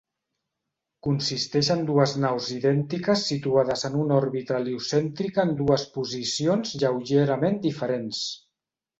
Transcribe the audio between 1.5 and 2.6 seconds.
en dues naus